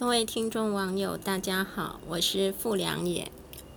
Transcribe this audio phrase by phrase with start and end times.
[0.00, 3.30] 各位听众网友，大家好，我是傅良野，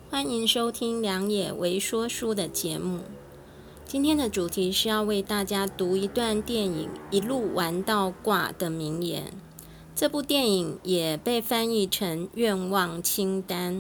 [0.10, 3.02] 欢迎收听良野为说书的节目。
[3.86, 9.34] 今天的主题是要为大家读一段电影《一路玩到挂》的名言。
[9.94, 13.80] 这部电影也被翻译成《愿望清单》。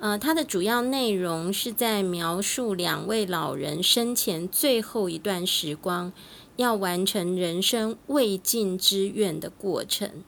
[0.00, 6.12] 呃，它的主要内容是在描述两位老人生前最后一段时光
[6.56, 10.24] 要完成人生未尽之愿的过程。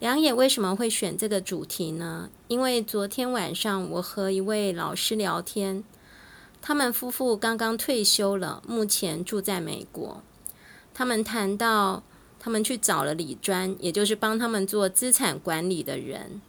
[0.00, 2.30] 梁也为什么会选这个主题呢？
[2.48, 5.84] 因为昨天晚上我和一位老师聊天，
[6.62, 10.22] 他们夫妇刚刚退休了，目前住在美国。
[10.94, 12.02] 他们谈到
[12.38, 16.40] 他们去找了李专，也就是帮他们做资产管理的人。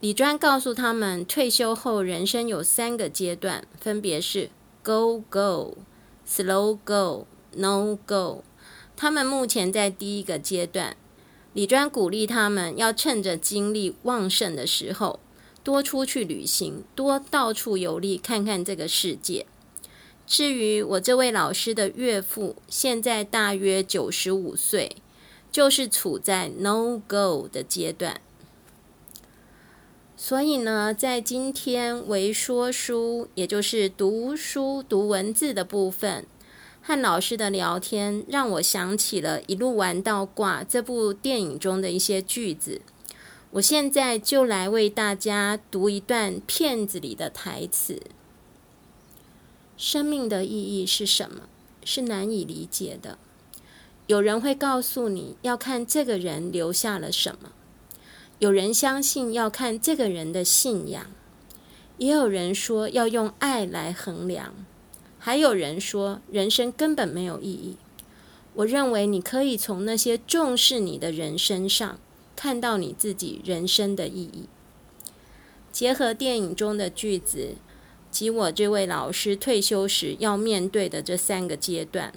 [0.00, 4.50] 李专告诉他们，退休后人生有三个阶段，分别是
[4.82, 5.78] Go Go、
[6.28, 8.44] Slow Go、No Go。
[8.94, 10.94] 他们目前在第一个阶段。
[11.52, 15.18] 李专鼓励他们要趁着精力旺盛的时候，
[15.64, 19.46] 多出去旅行，多到处游历，看看这个世界。
[20.26, 24.96] 至于我这位老师的岳父，现在大约九十五岁，
[25.50, 28.20] 就是处在 No Go 的阶段。
[30.16, 36.24] 所以呢，在今天为说书，也就是读书读文字的部分。
[36.90, 42.82] 和老师的聊天让我想起了一路玩到挂这部电影中的一些句子。
[43.52, 48.02] 我现在就来为大家读一段片子里的台词：
[49.76, 51.42] 生命的意义是什么？
[51.84, 53.18] 是难以理解的。
[54.08, 57.52] 有人会告诉你要看这个人留下了什么，
[58.40, 61.06] 有人相信要看这个人的信仰，
[61.98, 64.52] 也有人说要用爱来衡量。
[65.22, 67.76] 还有人说，人生根本没有意义。
[68.54, 72.00] 我认为你可以从那些重视你的人身上
[72.34, 74.48] 看到你自己人生的意义。
[75.70, 77.54] 结合电影中的句子
[78.10, 82.12] 及我这位老师退休时要面对的这三个阶段，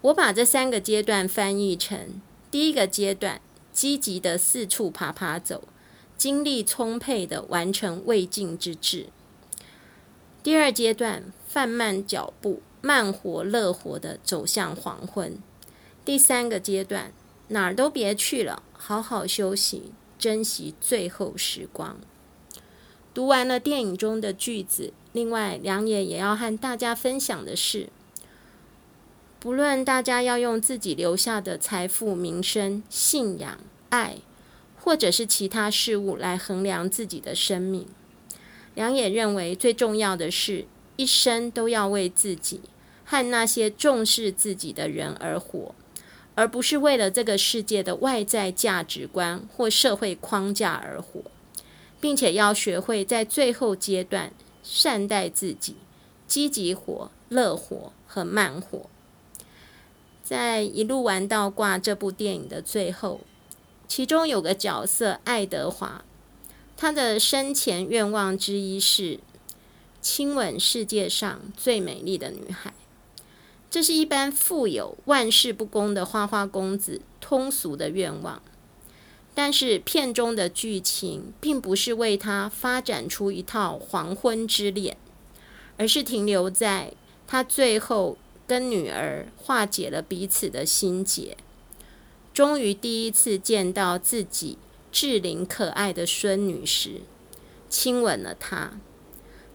[0.00, 2.20] 我把这三个阶段翻译成：
[2.50, 3.40] 第一个阶段，
[3.72, 5.68] 积极的四处爬爬走，
[6.16, 9.10] 精力充沛的完成未尽之志；
[10.42, 11.32] 第二阶段。
[11.52, 15.36] 放慢脚步，慢活乐活地走向黄昏。
[16.02, 17.12] 第三个阶段，
[17.48, 21.98] 哪儿都别去了，好好休息，珍惜最后时光。
[23.12, 27.90] 读完了电影中的句子，另外良也也要和大家分享的是，
[29.38, 33.58] 不论大家要用自己留下的财富、名声、信仰、
[33.90, 34.16] 爱，
[34.82, 37.86] 或者是其他事物来衡量自己的生命，
[38.74, 40.66] 梁也认为最重要的是。
[40.96, 42.60] 一生都要为自己
[43.02, 45.74] 和那些重视自己的人而活，
[46.34, 51.22] 而不是为了这个世界的外在价值观或社会框架而活，
[51.98, 54.32] 并且要学会在最后阶段
[54.62, 55.76] 善待自己，
[56.28, 58.82] 积极活、乐活和慢活。
[60.22, 63.22] 在一路玩到挂这部电影的最后，
[63.88, 66.04] 其中有个角色爱德华，
[66.82, 69.20] 他的生前愿望之一是。
[70.00, 72.74] 亲吻世界上最美丽的女孩，
[73.70, 78.42] 这是一般富有、万事不公的花花公子通俗的愿望。
[79.32, 84.96] 但是片中的剧情并不是为他发展出一套黄昏之恋，
[85.76, 86.94] 而是停留在
[87.28, 88.18] 他最后
[88.48, 91.36] 跟女儿化解了彼此的心结，
[92.34, 94.58] 终于第一次见到自己
[94.92, 97.00] 志玲可爱的孙女时，
[97.68, 98.78] 亲吻了她。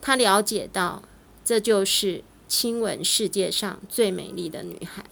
[0.01, 1.03] 他了解到，
[1.45, 5.05] 这就是亲吻世界上最美丽的女孩。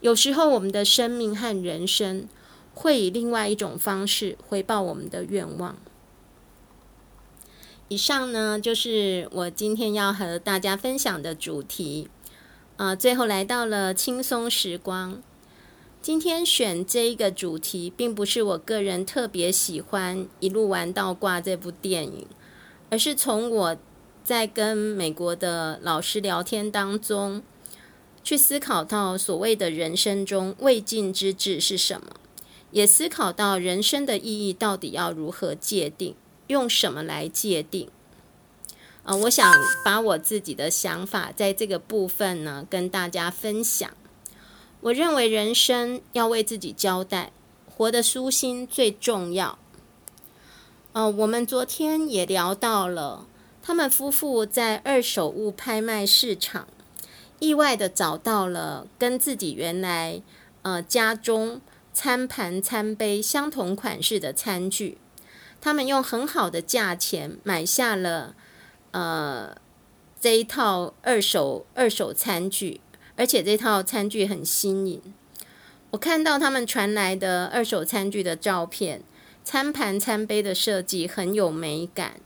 [0.00, 2.28] 有时候，我们的生命和人生
[2.72, 5.76] 会以另外一种方式回报我们的愿望。
[7.88, 12.08] 以上呢，就是我今天要和大家分享的主题。
[12.76, 15.20] 啊、呃，最后来到了轻松时光。
[16.00, 22.26] 今天选这一个主题，并不是我个人特别喜欢《一路玩到挂》这部电影。
[22.90, 23.76] 而是从我
[24.24, 27.42] 在跟美国的老师聊天当中，
[28.22, 32.12] 去思考到所谓的人生中未尽之志是什么，
[32.70, 36.14] 也思考到人生的意义到底要如何界定，
[36.46, 37.90] 用什么来界定。
[39.02, 39.52] 啊，我想
[39.84, 43.90] 把我自己的想法在这个部分呢跟大家分享。
[44.80, 47.32] 我认为人生要为自己交代，
[47.68, 49.58] 活得舒心最重要。
[50.92, 53.26] 呃，我们昨天也聊到了，
[53.62, 56.68] 他们夫妇在二手物拍卖市场
[57.40, 60.22] 意外地找到了跟自己原来
[60.62, 61.60] 呃家中
[61.92, 64.98] 餐盘、餐杯相同款式的餐具，
[65.60, 68.34] 他们用很好的价钱买下了
[68.92, 69.56] 呃
[70.20, 72.80] 这一套二手二手餐具，
[73.18, 75.02] 而且这套餐具很新颖。
[75.90, 79.02] 我看到他们传来的二手餐具的照片，
[79.44, 82.20] 餐盘、餐杯的设计很有美感。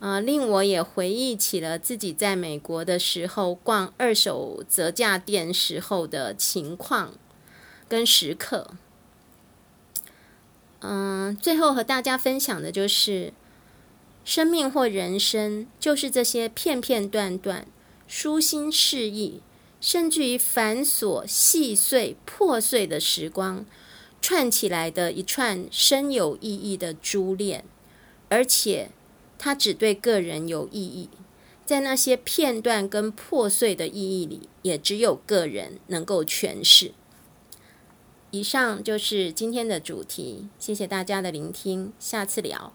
[0.00, 7.14] 呃，令我也回忆起了自己在美国的时候逛二手折价店时候的情况
[7.88, 8.72] 跟时刻。
[10.80, 13.32] 嗯、最后和大家分享的就是，
[14.24, 17.64] 生命或人生就是这些片片段段、
[18.08, 19.40] 舒心适意，
[19.82, 23.66] 甚至于繁琐细碎破碎的时光
[24.22, 27.66] 串起来的一串深有意义的珠链，
[28.30, 28.92] 而且。
[29.44, 31.08] 它只对个人有意义，
[31.66, 36.92] 在那些片段跟破碎的意义里，也只有个人能够诠释。
[38.30, 42.72] 以上就是今天的主题，谢谢大家的聆听，下次聊。